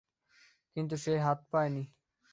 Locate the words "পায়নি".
1.51-1.83